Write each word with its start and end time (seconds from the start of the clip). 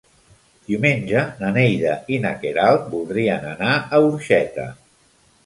Diumenge 0.69 1.25
na 1.41 1.51
Neida 1.57 1.91
i 2.15 2.19
na 2.23 2.33
Queralt 2.45 2.89
voldrien 2.95 3.47
anar 3.53 3.77
a 3.99 4.03
Orxeta. 4.09 4.69